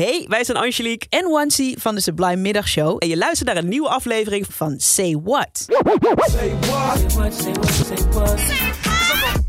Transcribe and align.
Hey, 0.00 0.24
wij 0.28 0.44
zijn 0.44 0.56
Angelique 0.58 1.06
en 1.08 1.30
Wansi 1.30 1.74
van 1.78 1.94
de 1.94 2.00
Sublime 2.00 2.36
Middagshow. 2.36 2.96
En 2.98 3.08
je 3.08 3.16
luistert 3.16 3.48
naar 3.48 3.56
een 3.56 3.68
nieuwe 3.68 3.88
aflevering 3.88 4.46
van 4.50 4.74
Say 4.78 5.20
What. 5.24 5.48
Say 5.52 5.76
what? 5.82 6.30
Say 6.30 6.52
what? 7.14 7.32
Say 7.34 7.52
what? 8.10 8.38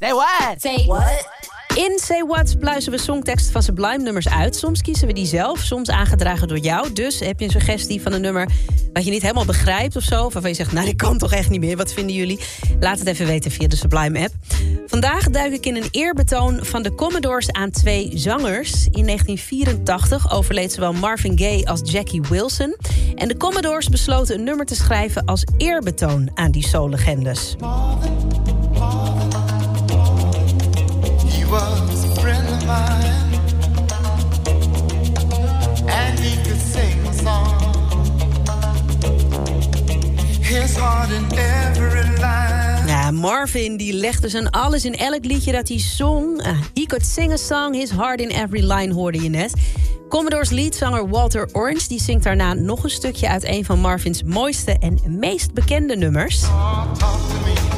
Say 0.00 0.12
what? 0.12 0.60
Say 0.60 0.84
what? 0.86 1.33
In 1.74 1.98
Say 1.98 2.24
What 2.26 2.58
pluizen 2.58 2.92
we 2.92 2.98
songteksten 2.98 3.52
van 3.52 3.62
Sublime 3.62 4.02
nummers 4.02 4.28
uit. 4.28 4.56
Soms 4.56 4.82
kiezen 4.82 5.06
we 5.06 5.12
die 5.12 5.26
zelf, 5.26 5.58
soms 5.58 5.90
aangedragen 5.90 6.48
door 6.48 6.58
jou. 6.58 6.92
Dus 6.92 7.20
heb 7.20 7.38
je 7.38 7.44
een 7.44 7.50
suggestie 7.50 8.02
van 8.02 8.12
een 8.12 8.20
nummer 8.20 8.48
wat 8.92 9.04
je 9.04 9.10
niet 9.10 9.22
helemaal 9.22 9.44
begrijpt 9.44 9.96
of 9.96 10.02
zo... 10.02 10.22
waarvan 10.22 10.50
je 10.50 10.56
zegt, 10.56 10.72
nou, 10.72 10.86
dat 10.86 10.96
kan 10.96 11.18
toch 11.18 11.32
echt 11.32 11.50
niet 11.50 11.60
meer, 11.60 11.76
wat 11.76 11.92
vinden 11.92 12.14
jullie? 12.14 12.40
Laat 12.80 12.98
het 12.98 13.08
even 13.08 13.26
weten 13.26 13.50
via 13.50 13.68
de 13.68 13.76
Sublime-app. 13.76 14.34
Vandaag 14.86 15.30
duik 15.30 15.52
ik 15.52 15.66
in 15.66 15.76
een 15.76 15.88
eerbetoon 15.90 16.64
van 16.64 16.82
de 16.82 16.94
Commodores 16.94 17.52
aan 17.52 17.70
twee 17.70 18.10
zangers. 18.14 18.72
In 18.90 19.06
1984 19.06 20.32
overleed 20.32 20.72
zowel 20.72 20.92
Marvin 20.92 21.38
Gaye 21.38 21.66
als 21.66 21.80
Jackie 21.84 22.22
Wilson. 22.28 22.76
En 23.14 23.28
de 23.28 23.36
Commodores 23.36 23.88
besloten 23.88 24.38
een 24.38 24.44
nummer 24.44 24.66
te 24.66 24.74
schrijven 24.74 25.24
als 25.24 25.44
eerbetoon 25.56 26.30
aan 26.34 26.50
die 26.50 26.66
soul-legendes. 26.66 27.56
was 27.58 28.43
Marvin 43.24 43.76
die 43.76 43.92
legde 43.92 44.28
zijn 44.28 44.50
alles 44.50 44.84
in 44.84 44.94
elk 44.94 45.24
liedje 45.24 45.52
dat 45.52 45.68
hij 45.68 45.78
zong. 45.78 46.46
Uh, 46.46 46.46
he 46.74 46.86
could 46.86 47.06
sing 47.06 47.32
a 47.32 47.36
song, 47.36 47.74
his 47.74 47.90
heart 47.90 48.20
in 48.20 48.30
every 48.30 48.72
line 48.72 48.94
hoorde 48.94 49.22
je 49.22 49.28
net. 49.28 49.52
Commodore's 50.08 50.50
leadzanger 50.50 51.08
Walter 51.08 51.48
Orange 51.52 51.88
die 51.88 52.00
zingt 52.00 52.24
daarna 52.24 52.54
nog 52.54 52.84
een 52.84 52.90
stukje 52.90 53.28
uit 53.28 53.44
een 53.44 53.64
van 53.64 53.78
Marvins 53.78 54.22
mooiste 54.22 54.78
en 54.78 54.98
meest 55.06 55.52
bekende 55.52 55.96
nummers. 55.96 56.44
Oh, 56.44 57.73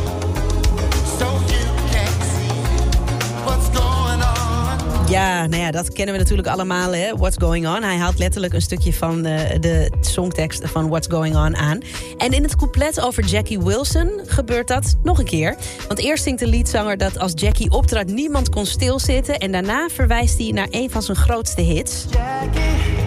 Ja, 5.09 5.47
nou 5.47 5.63
ja, 5.63 5.71
dat 5.71 5.93
kennen 5.93 6.15
we 6.15 6.21
natuurlijk 6.21 6.49
allemaal, 6.49 6.93
hè? 6.93 7.17
What's 7.17 7.37
Going 7.39 7.67
On. 7.67 7.83
Hij 7.83 7.97
haalt 7.97 8.19
letterlijk 8.19 8.53
een 8.53 8.63
stukje 8.63 8.93
van 8.93 9.23
de, 9.23 9.57
de 9.61 9.91
songtekst 10.01 10.63
van 10.65 10.89
What's 10.89 11.07
Going 11.11 11.37
On 11.37 11.57
aan. 11.57 11.81
En 12.17 12.33
in 12.33 12.43
het 12.43 12.57
couplet 12.57 13.01
over 13.01 13.25
Jackie 13.25 13.61
Wilson 13.61 14.11
gebeurt 14.27 14.69
dat 14.69 14.97
nog 15.03 15.19
een 15.19 15.25
keer. 15.25 15.57
Want 15.89 15.99
eerst 15.99 16.23
zingt 16.23 16.39
de 16.39 16.47
liedzanger 16.47 16.97
dat 16.97 17.19
als 17.19 17.33
Jackie 17.35 17.71
optrad 17.71 18.07
niemand 18.07 18.49
kon 18.49 18.67
stilzitten... 18.67 19.39
en 19.39 19.53
daarna 19.53 19.89
verwijst 19.89 20.39
hij 20.39 20.51
naar 20.51 20.69
een 20.71 20.91
van 20.91 21.03
zijn 21.03 21.17
grootste 21.17 21.61
hits. 21.61 22.05
Jackie. 22.11 23.06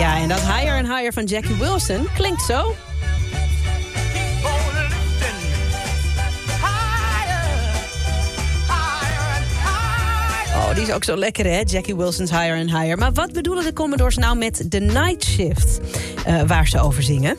Ja, 0.00 0.16
en 0.16 0.28
dat 0.28 0.40
Higher 0.40 0.76
and 0.76 0.86
Higher 0.86 1.12
van 1.12 1.24
Jackie 1.24 1.54
Wilson 1.54 2.08
klinkt 2.14 2.42
zo. 2.42 2.74
Oh, 10.54 10.74
die 10.74 10.82
is 10.82 10.92
ook 10.92 11.04
zo 11.04 11.16
lekker, 11.16 11.44
hè? 11.44 11.60
Jackie 11.64 11.96
Wilson's 11.96 12.30
Higher 12.30 12.58
and 12.58 12.70
Higher. 12.70 12.98
Maar 12.98 13.12
wat 13.12 13.32
bedoelen 13.32 13.64
de 13.64 13.72
Commodores 13.72 14.16
nou 14.16 14.36
met 14.36 14.70
The 14.70 14.78
Night 14.78 15.24
Shift, 15.24 15.80
uh, 16.28 16.42
waar 16.42 16.68
ze 16.68 16.80
over 16.80 17.02
zingen? 17.02 17.36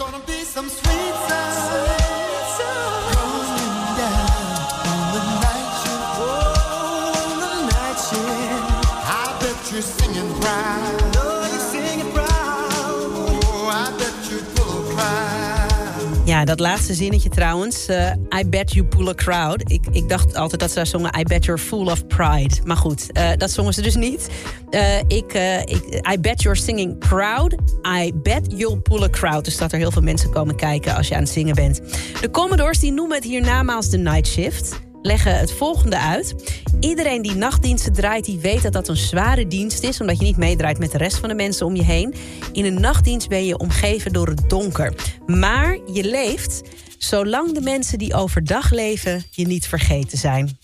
Ja, 16.25 16.45
dat 16.45 16.59
laatste 16.59 16.93
zinnetje 16.93 17.29
trouwens. 17.29 17.89
Uh, 17.89 18.11
I 18.39 18.49
bet 18.49 18.73
you 18.73 18.85
pull 18.85 19.07
a 19.07 19.13
crowd. 19.13 19.71
Ik, 19.71 19.85
ik 19.91 20.09
dacht 20.09 20.35
altijd 20.35 20.61
dat 20.61 20.71
ze 20.71 20.85
zongen 20.85 21.19
I 21.19 21.23
bet 21.23 21.45
you're 21.45 21.61
full 21.61 21.87
of 21.87 22.07
pride. 22.07 22.55
Maar 22.63 22.77
goed, 22.77 23.07
uh, 23.13 23.29
dat 23.37 23.51
zongen 23.51 23.73
ze 23.73 23.81
dus 23.81 23.95
niet. 23.95 24.29
Uh, 24.69 24.97
ik, 24.99 25.33
ik, 25.65 26.07
I 26.13 26.19
bet 26.19 26.41
you're 26.41 26.59
singing 26.59 26.97
proud. 26.97 27.55
I 28.03 28.11
bet 28.15 28.45
you'll 28.47 28.77
pull 28.77 29.03
a 29.03 29.09
crowd. 29.09 29.45
Dus 29.45 29.57
dat 29.57 29.71
er 29.71 29.77
heel 29.77 29.91
veel 29.91 30.01
mensen 30.01 30.29
komen 30.31 30.55
kijken 30.55 30.95
als 30.95 31.07
je 31.07 31.15
aan 31.15 31.21
het 31.21 31.31
zingen 31.31 31.55
bent. 31.55 31.81
De 32.21 32.29
Commodores 32.31 32.79
die 32.79 32.91
noemen 32.91 33.15
het 33.15 33.25
hier 33.25 33.41
namaals 33.41 33.89
de 33.89 33.97
night 33.97 34.27
shift 34.27 34.79
leggen 35.01 35.39
het 35.39 35.51
volgende 35.51 35.99
uit. 35.99 36.35
Iedereen 36.79 37.21
die 37.21 37.35
nachtdiensten 37.35 37.93
draait, 37.93 38.25
die 38.25 38.39
weet 38.39 38.61
dat 38.61 38.73
dat 38.73 38.87
een 38.87 38.95
zware 38.95 39.47
dienst 39.47 39.83
is... 39.83 40.01
omdat 40.01 40.19
je 40.19 40.25
niet 40.25 40.37
meedraait 40.37 40.79
met 40.79 40.91
de 40.91 40.97
rest 40.97 41.17
van 41.17 41.29
de 41.29 41.35
mensen 41.35 41.65
om 41.65 41.75
je 41.75 41.83
heen. 41.83 42.13
In 42.51 42.65
een 42.65 42.81
nachtdienst 42.81 43.29
ben 43.29 43.45
je 43.45 43.57
omgeven 43.57 44.13
door 44.13 44.27
het 44.27 44.49
donker. 44.49 44.93
Maar 45.25 45.77
je 45.93 46.03
leeft 46.03 46.61
zolang 46.97 47.53
de 47.53 47.61
mensen 47.61 47.97
die 47.97 48.13
overdag 48.13 48.71
leven... 48.71 49.23
je 49.29 49.47
niet 49.47 49.67
vergeten 49.67 50.17
zijn. 50.17 50.57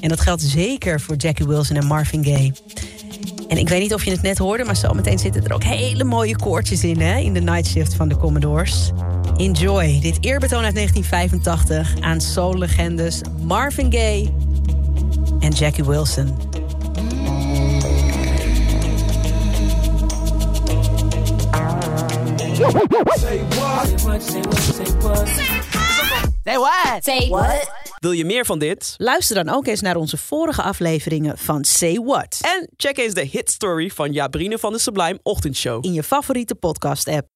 En 0.00 0.08
dat 0.08 0.20
geldt 0.20 0.42
zeker 0.42 1.00
voor 1.00 1.16
Jackie 1.16 1.46
Wilson 1.46 1.76
en 1.76 1.86
Marvin 1.86 2.24
Gaye. 2.24 2.52
En 3.50 3.56
ik 3.56 3.68
weet 3.68 3.80
niet 3.80 3.94
of 3.94 4.04
je 4.04 4.10
het 4.10 4.22
net 4.22 4.38
hoorde, 4.38 4.64
maar 4.64 4.76
zometeen 4.76 5.18
zitten 5.18 5.44
er 5.44 5.52
ook 5.52 5.64
hele 5.64 6.04
mooie 6.04 6.36
koortjes 6.36 6.84
in, 6.84 7.00
hè, 7.00 7.18
in 7.18 7.32
de 7.32 7.40
night 7.40 7.66
shift 7.66 7.94
van 7.94 8.08
de 8.08 8.16
Commodores. 8.16 8.90
Enjoy 9.36 10.00
dit 10.00 10.18
eerbetoon 10.20 10.64
uit 10.64 10.74
1985 10.74 12.00
aan 12.00 12.20
soul-legendes 12.20 13.20
Marvin 13.42 13.92
Gaye 13.92 14.32
en 15.40 15.50
Jackie 15.50 15.84
Wilson. 15.84 16.36
Say 23.16 23.40
what? 23.48 24.22
Say 26.44 26.56
what? 26.56 27.04
Say 27.04 27.28
what? 27.28 27.89
Wil 28.00 28.12
je 28.12 28.24
meer 28.24 28.44
van 28.44 28.58
dit? 28.58 28.94
Luister 28.96 29.44
dan 29.44 29.54
ook 29.54 29.66
eens 29.66 29.80
naar 29.80 29.96
onze 29.96 30.16
vorige 30.16 30.62
afleveringen 30.62 31.38
van 31.38 31.64
Say 31.64 31.94
What. 31.94 32.38
En 32.40 32.68
check 32.76 32.98
eens 32.98 33.14
de 33.14 33.24
hit 33.24 33.50
story 33.50 33.90
van 33.90 34.12
Jabrine 34.12 34.58
van 34.58 34.72
de 34.72 34.78
Sublime 34.78 35.18
Ochtendshow. 35.22 35.84
In 35.84 35.92
je 35.92 36.02
favoriete 36.02 36.54
podcast 36.54 37.08
app. 37.08 37.30